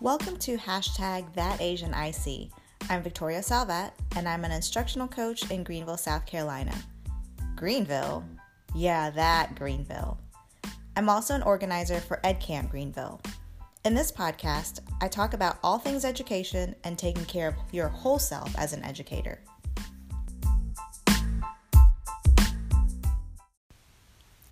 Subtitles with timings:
[0.00, 2.50] Welcome to hashtag That Asian IC.
[2.88, 6.72] I'm Victoria Salvat, and I'm an instructional coach in Greenville, South Carolina.
[7.56, 8.24] Greenville?
[8.76, 10.16] Yeah, that Greenville.
[10.94, 13.20] I'm also an organizer for EdCamp Greenville.
[13.84, 18.20] In this podcast, I talk about all things education and taking care of your whole
[18.20, 19.40] self as an educator.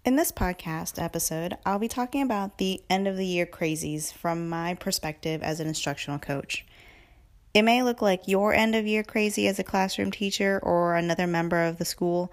[0.07, 4.49] In this podcast episode, I'll be talking about the end of the year crazies from
[4.49, 6.65] my perspective as an instructional coach.
[7.53, 11.27] It may look like your end of year crazy as a classroom teacher or another
[11.27, 12.33] member of the school,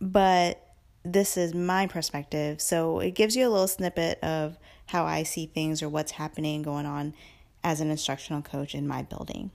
[0.00, 5.22] but this is my perspective, so it gives you a little snippet of how I
[5.22, 7.14] see things or what's happening going on
[7.62, 9.52] as an instructional coach in my building.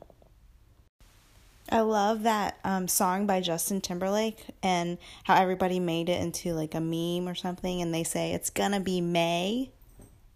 [1.70, 6.76] I love that um, song by Justin Timberlake and how everybody made it into like
[6.76, 9.72] a meme or something, and they say it's gonna be May.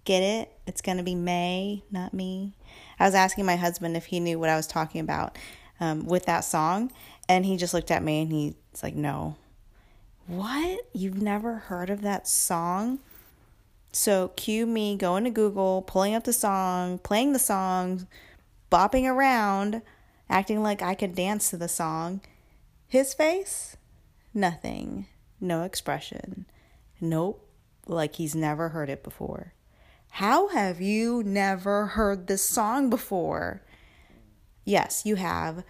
[0.05, 0.51] Get it?
[0.67, 2.53] It's gonna be May, not me.
[2.99, 5.37] I was asking my husband if he knew what I was talking about
[5.79, 6.91] um, with that song,
[7.27, 9.35] and he just looked at me and he's like, "No,
[10.27, 10.87] what?
[10.93, 12.99] You've never heard of that song?"
[13.91, 18.07] So cue me going to Google, pulling up the song, playing the song,
[18.69, 19.81] bopping around
[20.29, 22.21] acting like I could dance to the song.
[22.87, 23.77] His face?
[24.33, 25.07] Nothing.
[25.39, 26.45] No expression.
[26.99, 27.47] Nope.
[27.87, 29.53] Like he's never heard it before.
[30.11, 33.61] How have you never heard this song before?
[34.63, 35.63] Yes, you have.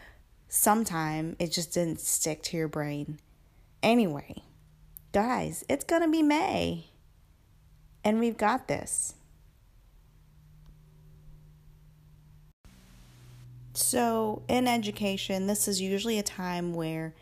[0.47, 3.19] Sometime it just didn't stick to your brain.
[3.81, 4.43] Anyway,
[5.11, 6.91] guys, it's gonna be May.
[8.03, 9.14] And we've got this.
[13.87, 17.13] So, in education, this is usually a time where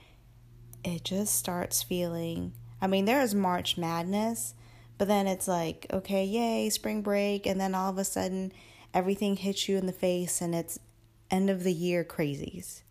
[0.82, 2.54] it just starts feeling.
[2.82, 4.54] I mean, there is March Madness,
[4.98, 8.54] but then it's like, okay, yay, spring break, and then all of a sudden
[8.94, 10.80] everything hits you in the face and it's
[11.30, 12.84] end of the year crazies.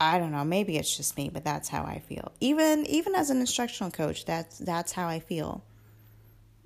[0.00, 2.30] I don't know, maybe it's just me, but that's how I feel.
[2.38, 5.64] Even even as an instructional coach, that's that's how I feel.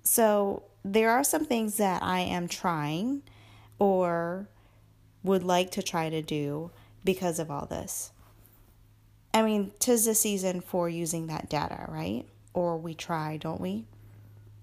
[0.02, 3.22] So, there are some things that I am trying
[3.78, 4.48] or
[5.22, 6.70] would like to try to do
[7.04, 8.12] because of all this.
[9.34, 12.24] I mean, tis the season for using that data, right?
[12.52, 13.86] Or we try, don't we?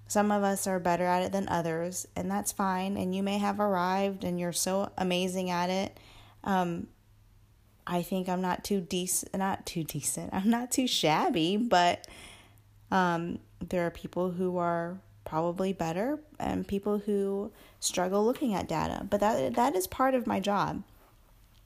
[0.07, 2.97] Some of us are better at it than others, and that's fine.
[2.97, 5.99] And you may have arrived and you're so amazing at it.
[6.43, 6.87] Um,
[7.85, 10.33] I think I'm not too decent, not too decent.
[10.33, 12.07] I'm not too shabby, but
[12.91, 14.99] um, there are people who are
[15.29, 19.05] probably better and people who struggle looking at data.
[19.07, 20.83] But that that is part of my job.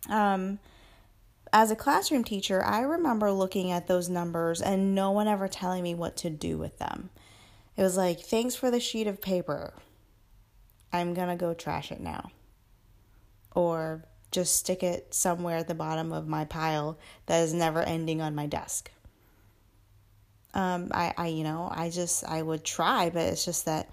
[0.09, 0.59] Um,
[1.53, 5.81] as a classroom teacher i remember looking at those numbers and no one ever telling
[5.81, 7.09] me what to do with them.
[7.77, 9.73] It was like thanks for the sheet of paper.
[10.91, 12.31] I'm gonna go trash it now.
[13.55, 16.97] Or just stick it somewhere at the bottom of my pile
[17.27, 18.91] that is never ending on my desk
[20.53, 23.89] um, I, I, you know, I just, I would try, but it's just that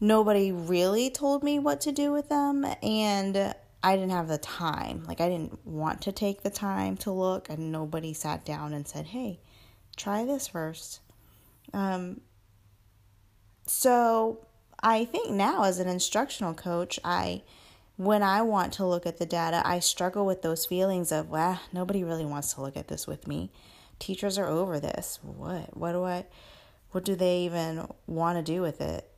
[0.00, 2.66] nobody really told me what to do with them.
[2.82, 5.04] And I didn't have the time.
[5.04, 8.88] Like, I didn't want to take the time to look, and nobody sat down and
[8.88, 9.40] said, hey,
[9.96, 11.00] try this first.
[11.72, 12.20] Um,
[13.66, 14.46] so
[14.82, 17.42] I think now, as an instructional coach, I,
[17.96, 21.60] when I want to look at the data, I struggle with those feelings of, well,
[21.72, 23.50] nobody really wants to look at this with me
[23.98, 25.18] teachers are over this.
[25.22, 25.76] What?
[25.76, 26.26] What do I
[26.92, 29.10] what do they even want to do with it?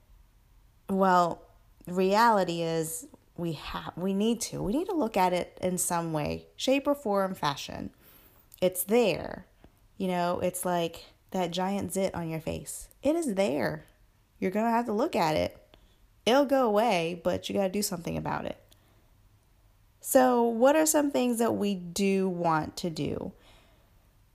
[0.89, 1.43] Well,
[1.87, 3.07] reality is
[3.37, 4.63] we have we need to.
[4.63, 7.91] We need to look at it in some way, shape or form, fashion.
[8.61, 9.47] It's there.
[9.97, 12.89] You know, it's like that giant zit on your face.
[13.03, 13.85] It is there.
[14.39, 15.57] You're going to have to look at it.
[16.25, 18.59] It'll go away, but you got to do something about it.
[20.01, 23.33] So, what are some things that we do want to do?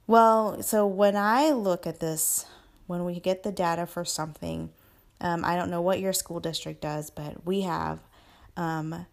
[0.06, 2.46] Well, so when I look at this,
[2.88, 4.70] when we get the data for something,
[5.22, 8.00] um, I don't know what your school district does, but we have
[8.58, 9.06] um,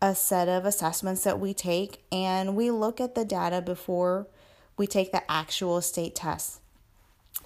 [0.00, 4.28] a set of assessments that we take, and we look at the data before
[4.76, 6.60] we take the actual state test.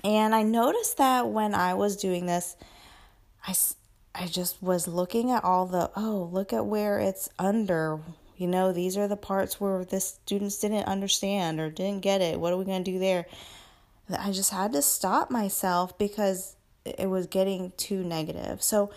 [0.05, 2.57] And I noticed that when I was doing this,
[3.47, 3.55] I,
[4.15, 8.01] I just was looking at all the, oh, look at where it's under
[8.39, 12.39] you know, these are the parts where the students didn't understand or didn't get it.
[12.39, 13.27] What are we going to do there?
[14.17, 16.55] I just had to stop myself because
[16.85, 18.63] it was getting too negative.
[18.63, 18.91] So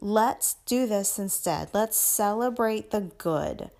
[0.00, 1.68] let's do this instead.
[1.74, 3.70] Let's celebrate the good.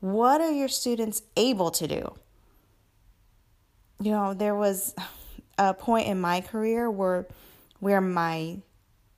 [0.00, 2.14] What are your students able to do?
[4.00, 4.94] You know, there was
[5.58, 7.26] a point in my career where
[7.78, 8.58] where my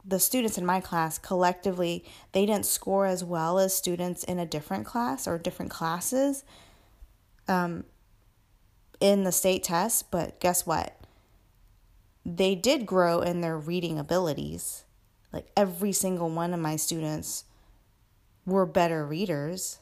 [0.05, 4.47] the students in my class collectively they didn't score as well as students in a
[4.47, 6.45] different class or different classes
[7.49, 7.85] um,
[9.01, 10.97] in the state test but guess what?
[12.25, 14.85] They did grow in their reading abilities.
[15.33, 17.45] Like every single one of my students
[18.47, 19.79] were better readers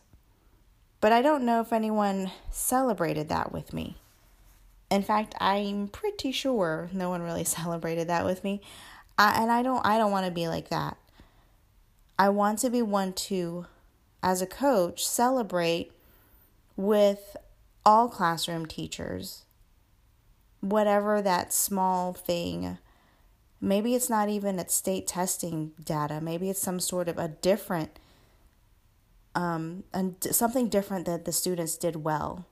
[1.00, 3.96] but i don't know if anyone celebrated that with me.
[4.90, 8.61] In fact i'm pretty sure no one really celebrated that with me
[9.20, 10.96] I, and I don't I don't want to be like that.
[12.19, 13.67] I want to be one to
[14.22, 15.93] as a coach celebrate
[16.75, 17.37] with
[17.84, 19.44] all classroom teachers
[20.61, 22.78] whatever that small thing
[23.61, 27.99] maybe it's not even at state testing data maybe it's some sort of a different
[29.34, 32.46] um and something different that the students did well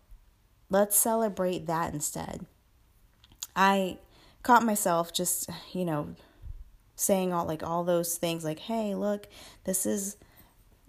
[0.71, 2.47] let's celebrate that instead
[3.55, 3.99] i
[4.43, 6.15] caught myself just you know
[6.99, 9.29] saying all like all those things like hey look
[9.65, 10.17] this is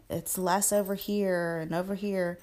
[0.09, 2.39] it's less over here and over here.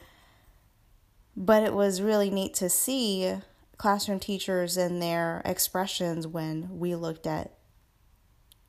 [1.36, 3.34] But it was really neat to see
[3.76, 7.52] classroom teachers and their expressions when we looked at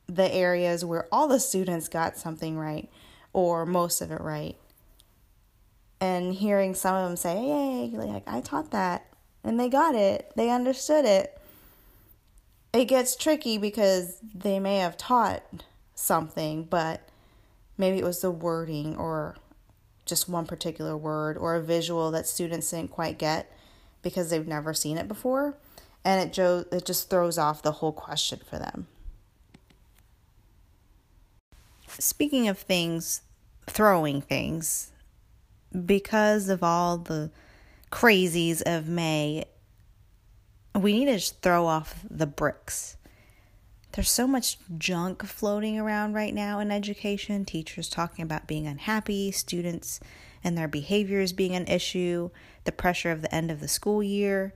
[0.07, 2.89] the areas where all the students got something right
[3.33, 4.57] or most of it right.
[6.01, 9.07] And hearing some of them say hey like i taught that
[9.43, 11.36] and they got it they understood it
[12.73, 15.43] it gets tricky because they may have taught
[15.95, 17.07] something, but
[17.77, 19.35] maybe it was the wording or
[20.05, 23.51] just one particular word or a visual that students didn't quite get
[24.01, 25.57] because they've never seen it before
[26.05, 28.87] and it jo- it just throws off the whole question for them.
[31.99, 33.21] Speaking of things
[33.67, 34.91] throwing things
[35.85, 37.29] because of all the
[37.91, 39.45] crazies of May,
[40.75, 42.97] we need to just throw off the bricks.
[43.93, 47.45] There's so much junk floating around right now in education.
[47.45, 49.99] Teachers talking about being unhappy, students
[50.43, 52.29] and their behaviors being an issue,
[52.63, 54.53] the pressure of the end of the school year.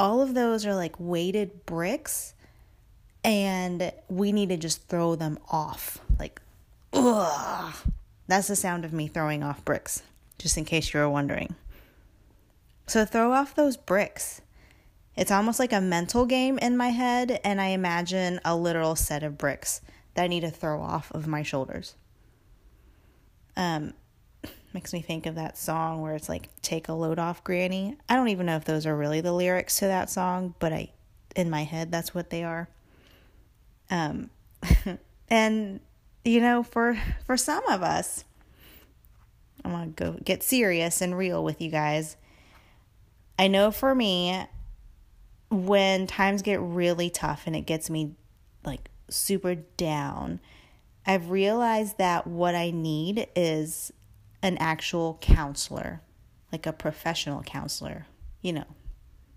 [0.00, 2.34] All of those are like weighted bricks,
[3.22, 6.00] and we need to just throw them off.
[6.18, 6.40] Like,
[6.92, 7.74] ugh.
[8.26, 10.02] That's the sound of me throwing off bricks,
[10.38, 11.54] just in case you were wondering.
[12.86, 14.40] So throw off those bricks.
[15.16, 19.22] It's almost like a mental game in my head, and I imagine a literal set
[19.22, 19.80] of bricks
[20.14, 21.94] that I need to throw off of my shoulders.
[23.56, 23.94] Um,
[24.74, 28.14] makes me think of that song where it's like "Take a load off, Granny." I
[28.14, 30.90] don't even know if those are really the lyrics to that song, but I,
[31.34, 32.68] in my head, that's what they are.
[33.90, 34.30] Um,
[35.28, 35.80] and
[36.24, 38.24] you know, for for some of us,
[39.64, 42.18] I want to go get serious and real with you guys.
[43.38, 44.46] I know for me,
[45.50, 48.14] when times get really tough and it gets me
[48.64, 50.40] like super down,
[51.06, 53.92] I've realized that what I need is
[54.42, 56.02] an actual counselor,
[56.52, 58.06] like a professional counselor,
[58.42, 58.66] you know,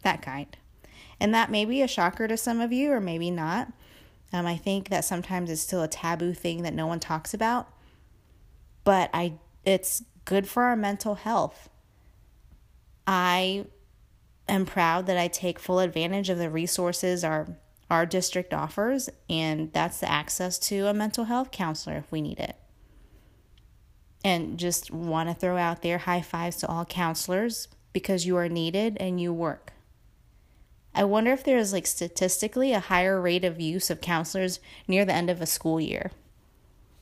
[0.03, 0.57] that kind.
[1.19, 3.71] And that may be a shocker to some of you, or maybe not.
[4.31, 7.67] Um, I think that sometimes it's still a taboo thing that no one talks about,
[8.83, 9.33] but I
[9.65, 11.69] it's good for our mental health.
[13.07, 13.65] I
[14.49, 17.47] am proud that I take full advantage of the resources our
[17.89, 22.39] our district offers, and that's the access to a mental health counselor if we need
[22.39, 22.55] it.
[24.23, 28.47] And just want to throw out there high fives to all counselors because you are
[28.47, 29.73] needed and you work.
[30.93, 35.05] I wonder if there is like statistically a higher rate of use of counselors near
[35.05, 36.11] the end of a school year.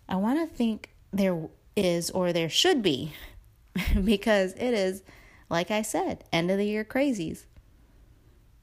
[0.08, 3.14] I want to think there is or there should be
[4.04, 5.04] because it is
[5.50, 7.46] like I said, end of the year crazies.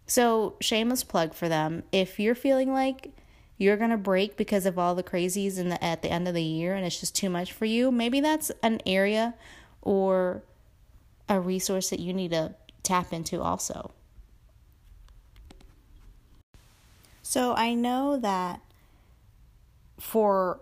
[0.07, 1.83] So, shameless plug for them.
[1.91, 3.13] If you're feeling like
[3.57, 6.35] you're going to break because of all the crazies in the at the end of
[6.35, 9.35] the year and it's just too much for you, maybe that's an area
[9.81, 10.43] or
[11.29, 13.93] a resource that you need to tap into also.
[17.23, 18.61] So, I know that
[19.99, 20.61] for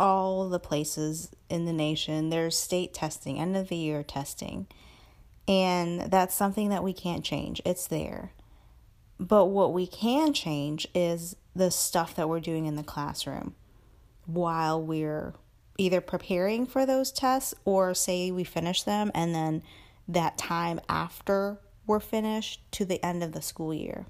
[0.00, 4.66] all the places in the nation, there's state testing, end of the year testing.
[5.48, 7.60] And that's something that we can't change.
[7.64, 8.32] It's there.
[9.18, 13.54] But what we can change is the stuff that we're doing in the classroom
[14.26, 15.34] while we're
[15.78, 19.62] either preparing for those tests or say we finish them and then
[20.08, 24.06] that time after we're finished to the end of the school year.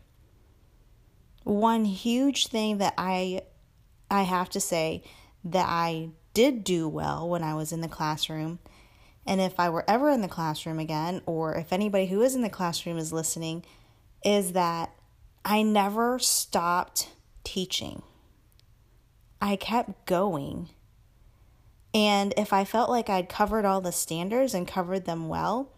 [1.44, 3.42] One huge thing that I
[4.10, 5.02] I have to say
[5.44, 8.58] that I did do well when I was in the classroom
[9.26, 12.42] and if I were ever in the classroom again, or if anybody who is in
[12.42, 13.64] the classroom is listening,
[14.24, 14.92] is that
[15.44, 17.10] I never stopped
[17.44, 18.02] teaching.
[19.40, 20.68] I kept going.
[21.94, 25.70] And if I felt like I'd covered all the standards and covered them well,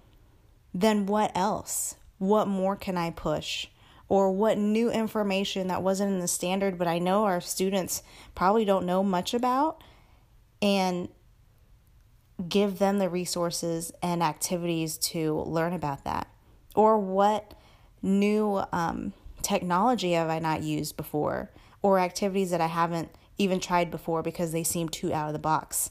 [0.72, 1.96] then what else?
[2.18, 3.66] What more can I push?
[4.08, 8.02] Or what new information that wasn't in the standard, but I know our students
[8.34, 9.82] probably don't know much about,
[10.60, 11.08] and
[12.48, 16.28] give them the resources and activities to learn about that?
[16.74, 17.54] Or what
[18.02, 19.12] new um,
[19.42, 21.50] technology have I not used before?
[21.82, 25.38] Or activities that I haven't even tried before because they seem too out of the
[25.38, 25.90] box?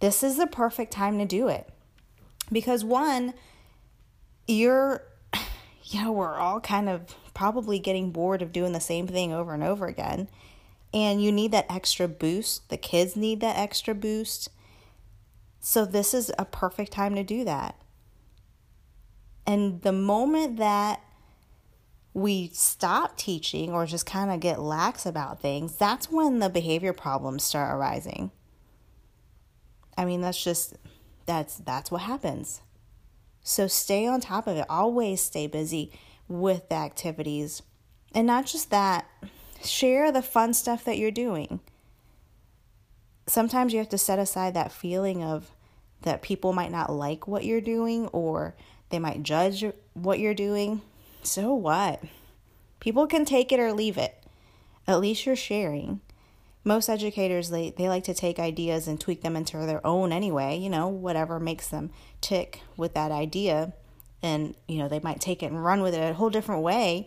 [0.00, 1.68] This is the perfect time to do it.
[2.52, 3.34] Because one,
[4.46, 5.02] you're,
[5.84, 9.54] you know, we're all kind of probably getting bored of doing the same thing over
[9.54, 10.28] and over again.
[10.92, 12.68] And you need that extra boost.
[12.68, 14.48] The kids need that extra boost.
[15.60, 17.76] So, this is a perfect time to do that.
[19.46, 21.00] And the moment that
[22.12, 26.92] we stop teaching or just kind of get lax about things, that's when the behavior
[26.92, 28.30] problems start arising.
[29.96, 30.76] I mean, that's just
[31.26, 32.62] that's that's what happens.
[33.42, 34.66] So stay on top of it.
[34.68, 35.92] Always stay busy
[36.28, 37.62] with the activities.
[38.14, 39.06] And not just that,
[39.62, 41.60] share the fun stuff that you're doing.
[43.26, 45.50] Sometimes you have to set aside that feeling of
[46.02, 48.54] that people might not like what you're doing or
[48.90, 50.82] they might judge what you're doing.
[51.22, 52.02] So what?
[52.80, 54.16] People can take it or leave it.
[54.86, 56.00] At least you're sharing.
[56.64, 60.58] Most educators they, they like to take ideas and tweak them into their own anyway,
[60.58, 63.72] you know, whatever makes them tick with that idea.
[64.22, 67.06] And, you know, they might take it and run with it a whole different way,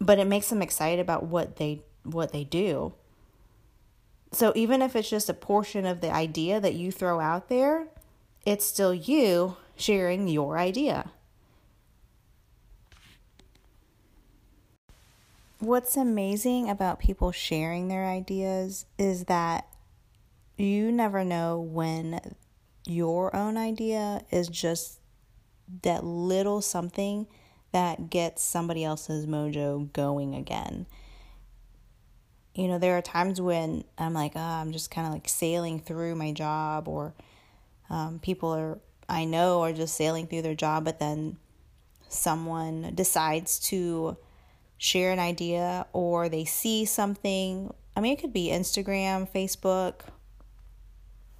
[0.00, 2.92] but it makes them excited about what they what they do.
[4.34, 7.86] So even if it's just a portion of the idea that you throw out there,
[8.44, 11.12] it's still you sharing your idea.
[15.60, 19.68] What's amazing about people sharing their ideas is that
[20.56, 22.34] you never know when
[22.86, 24.98] your own idea is just
[25.82, 27.28] that little something
[27.70, 30.86] that gets somebody else's mojo going again.
[32.54, 35.80] You know, there are times when I'm like, oh, I'm just kind of like sailing
[35.80, 37.14] through my job, or
[37.90, 41.36] um, people are, I know, are just sailing through their job, but then
[42.08, 44.16] someone decides to
[44.78, 47.72] share an idea or they see something.
[47.96, 50.02] I mean, it could be Instagram, Facebook,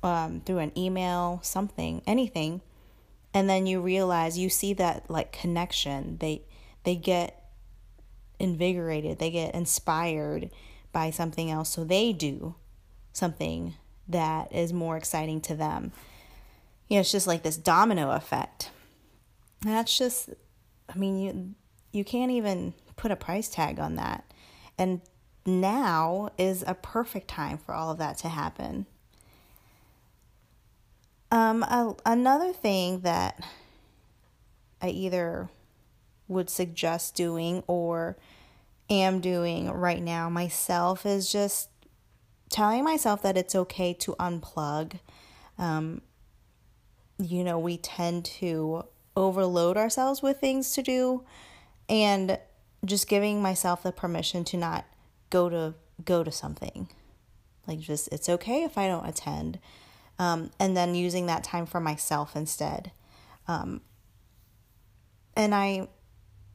[0.03, 2.61] um, through an email, something, anything.
[3.33, 6.19] And then you realize you see that like connection.
[6.19, 6.43] They
[6.85, 7.51] they get
[8.39, 10.51] invigorated, they get inspired
[10.95, 12.55] by something else, so they do
[13.13, 13.75] something
[14.09, 15.93] that is more exciting to them.
[16.89, 18.71] You know, it's just like this domino effect.
[19.61, 20.31] That's just
[20.89, 21.55] I mean, you
[21.93, 24.25] you can't even put a price tag on that.
[24.79, 25.01] And
[25.47, 28.87] now is a perfect time for all of that to happen.
[31.31, 33.45] Um, a, another thing that
[34.81, 35.51] I either
[36.29, 38.17] would suggest doing or
[38.91, 41.71] am doing right now myself is just
[42.51, 44.99] telling myself that it's okay to unplug.
[45.59, 46.03] Um,
[47.19, 48.85] you know, we tend to
[49.17, 51.25] overload ourselves with things to do,
[51.89, 52.39] and
[52.85, 54.85] just giving myself the permission to not
[55.31, 55.75] go to
[56.05, 56.89] go to something.
[57.67, 59.59] Like just it's okay if i don't attend.
[60.19, 62.93] Um, and then using that time for myself instead.
[63.49, 63.81] Um,
[65.37, 65.89] and i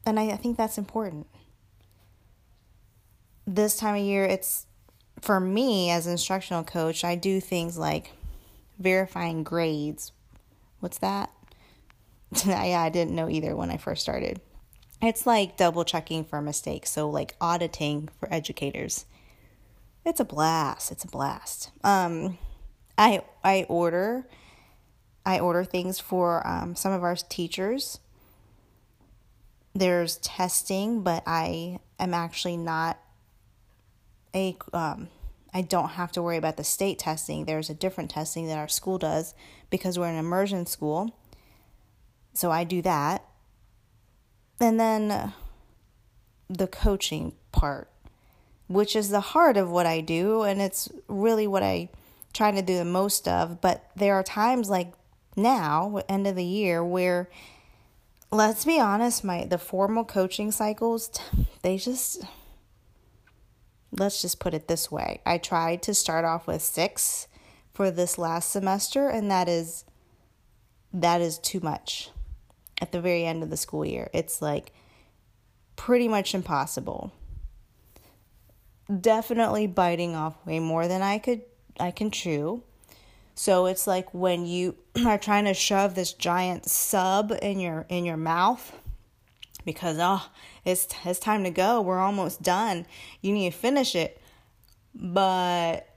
[0.06, 1.26] and I, I think that's important
[3.54, 4.66] this time of year it's
[5.20, 8.12] for me as instructional coach i do things like
[8.78, 10.12] verifying grades
[10.80, 11.30] what's that
[12.46, 14.40] yeah i didn't know either when i first started
[15.02, 19.06] it's like double checking for mistakes, so like auditing for educators.
[20.04, 20.92] It's a blast.
[20.92, 21.70] It's a blast.
[21.82, 22.38] Um,
[22.98, 24.26] I I order
[25.24, 28.00] I order things for um, some of our teachers.
[29.74, 32.98] There's testing, but I am actually not
[34.34, 35.08] a um,
[35.52, 37.44] I don't have to worry about the state testing.
[37.44, 39.34] There's a different testing that our school does
[39.68, 41.16] because we're an immersion school.
[42.32, 43.24] So I do that.
[44.60, 45.32] And then
[46.48, 47.90] the coaching part,
[48.68, 51.88] which is the heart of what I do, and it's really what I
[52.32, 53.60] try to do the most of.
[53.60, 54.92] But there are times like
[55.36, 57.28] now, end of the year, where
[58.30, 61.10] let's be honest, my the formal coaching cycles,
[61.62, 62.22] they just
[63.92, 65.20] let's just put it this way.
[65.26, 67.28] I tried to start off with 6
[67.72, 69.84] for this last semester and that is
[70.92, 72.10] that is too much
[72.80, 74.10] at the very end of the school year.
[74.12, 74.72] It's like
[75.76, 77.12] pretty much impossible.
[79.00, 81.42] definitely biting off way more than I could
[81.78, 82.62] I can chew.
[83.34, 88.04] So it's like when you are trying to shove this giant sub in your in
[88.04, 88.79] your mouth
[89.64, 90.26] because oh,
[90.64, 91.80] it's it's time to go.
[91.80, 92.86] We're almost done.
[93.20, 94.20] You need to finish it.
[94.94, 95.88] But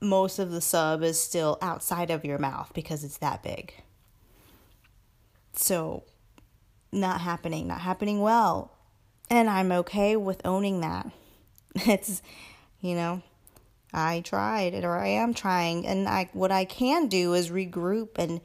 [0.00, 3.74] most of the sub is still outside of your mouth because it's that big.
[5.52, 6.04] So
[6.92, 8.72] not happening, not happening well.
[9.30, 11.10] And I'm okay with owning that.
[11.86, 12.22] It's
[12.80, 13.22] you know,
[13.92, 18.18] I tried it or I am trying and I what I can do is regroup
[18.18, 18.40] and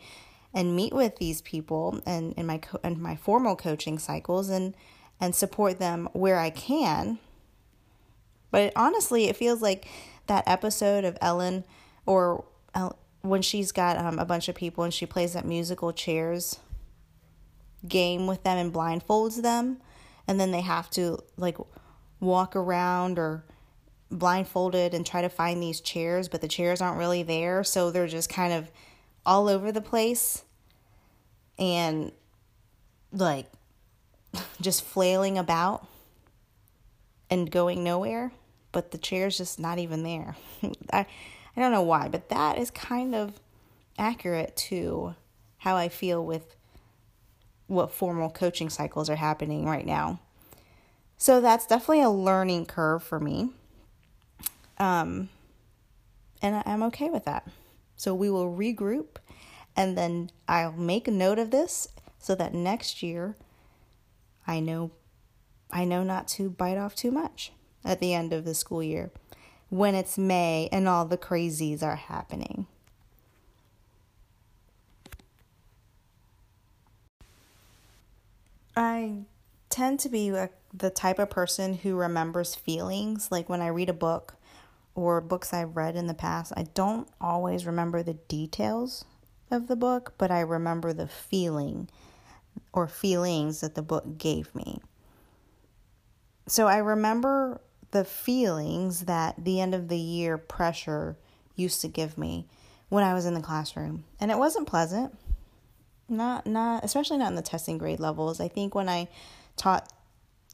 [0.54, 4.76] and meet with these people and in my co- and my formal coaching cycles and
[5.20, 7.20] and support them where I can.
[8.52, 9.88] But honestly, it feels like
[10.28, 11.64] that episode of Ellen
[12.06, 12.46] or
[13.22, 16.60] when she's got um, a bunch of people and she plays that musical chairs
[17.88, 19.78] game with them and blindfolds them
[20.28, 21.58] and then they have to like
[22.20, 23.44] walk around or
[24.10, 27.64] blindfolded and try to find these chairs, but the chairs aren't really there.
[27.64, 28.72] So they're just kind of
[29.25, 30.44] all over the place
[31.58, 32.12] and
[33.12, 33.48] like
[34.62, 35.88] just flailing about
[37.30, 38.32] and going nowhere.
[38.72, 40.36] But the chair's just not even there.
[40.94, 41.06] I,
[41.56, 43.39] I don't know why, but that is kind of
[43.98, 45.15] accurate to
[45.58, 46.56] how I feel with
[47.68, 50.20] what formal coaching cycles are happening right now.
[51.18, 53.51] So that's definitely a learning curve for me.
[54.77, 55.30] Um,
[56.42, 57.48] and I'm okay with that.
[57.96, 59.18] So we will regroup
[59.76, 61.88] and then I'll make a note of this
[62.20, 63.36] so that next year
[64.46, 64.92] I know
[65.72, 67.52] I know not to bite off too much
[67.84, 69.12] at the end of the school year
[69.70, 72.68] when it's May and all the crazies are happening.
[78.76, 79.24] I
[79.70, 83.32] tend to be a, the type of person who remembers feelings.
[83.32, 84.36] Like when I read a book,
[84.96, 89.06] or books I've read in the past, I don't always remember the details
[89.50, 91.89] of the book, but I remember the feeling
[92.72, 94.80] or feelings that the book gave me.
[96.48, 101.15] So I remember the feelings that the end of the year pressure
[101.56, 102.48] used to give me
[102.89, 104.04] when I was in the classroom.
[104.20, 105.17] And it wasn't pleasant.
[106.10, 108.41] Not not especially not in the testing grade levels.
[108.41, 109.08] I think when I
[109.56, 109.91] taught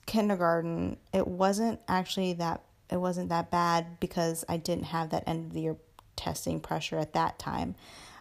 [0.06, 5.48] kindergarten, it wasn't actually that it wasn't that bad because I didn't have that end
[5.48, 5.78] of the year
[6.16, 7.76] testing pressure at that time.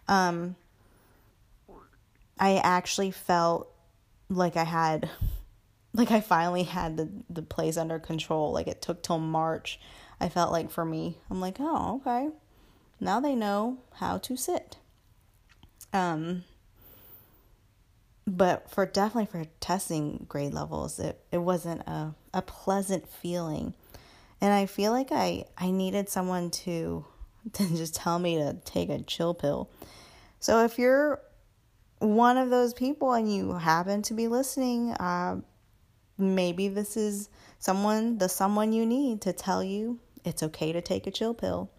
[0.06, 0.56] Um,
[2.38, 3.68] I actually felt
[4.28, 5.10] like I had,
[5.92, 8.52] like I finally had the the place under control.
[8.52, 9.80] Like it took till March.
[10.20, 12.30] I felt like for me, I'm like, oh, okay,
[13.00, 14.76] now they know how to sit.
[15.92, 16.44] Um,
[18.26, 23.74] but for definitely for testing grade levels, it it wasn't a a pleasant feeling
[24.40, 27.04] and I feel like I I needed someone to
[27.52, 29.70] to just tell me to take a chill pill.
[30.40, 31.20] So if you're
[31.98, 35.40] one of those people and you happen to be listening, uh,
[36.16, 41.06] maybe this is someone the someone you need to tell you it's okay to take
[41.06, 41.70] a chill pill.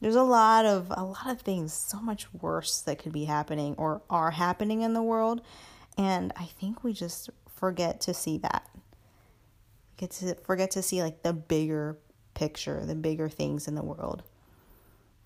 [0.00, 3.74] There's a lot of a lot of things so much worse that could be happening
[3.78, 5.42] or are happening in the world
[5.98, 8.64] and I think we just forget to see that
[9.98, 11.98] get to forget to see like the bigger
[12.32, 14.22] picture, the bigger things in the world.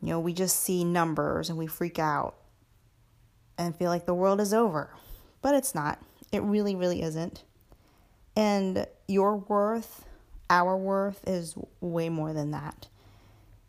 [0.00, 2.34] You know, we just see numbers and we freak out
[3.56, 4.90] and feel like the world is over.
[5.42, 6.00] But it's not.
[6.32, 7.44] It really, really isn't.
[8.34, 10.06] And your worth,
[10.48, 12.88] our worth, is way more than that.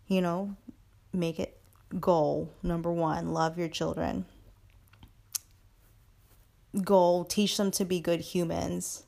[0.07, 0.55] You know,
[1.11, 1.59] make it
[1.99, 4.25] goal number one love your children.
[6.83, 9.03] Goal teach them to be good humans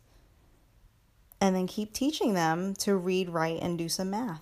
[1.42, 4.42] and then keep teaching them to read, write, and do some math.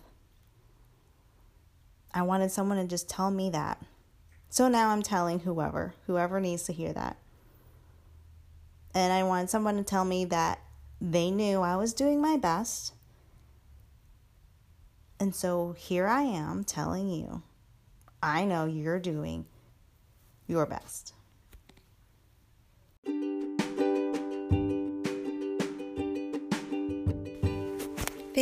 [2.14, 3.82] I wanted someone to just tell me that.
[4.50, 7.18] So now I'm telling whoever, whoever needs to hear that.
[8.94, 10.60] And I wanted someone to tell me that
[11.02, 12.94] they knew I was doing my best.
[15.20, 17.42] And so here I am telling you,
[18.22, 19.46] I know you're doing
[20.48, 21.14] your best.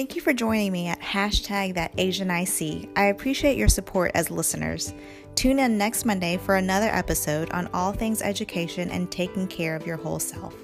[0.02, 2.90] Thank you for joining me at hashtag that Asian IC.
[2.96, 4.96] I appreciate your support as listeners.
[5.36, 9.86] Tune in next Monday for another episode on all things education and taking care of
[9.86, 10.56] your whole self.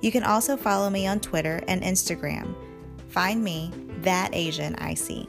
[0.00, 2.54] You can also follow me on Twitter and Instagram.
[3.08, 5.28] Find me, that Asian IC.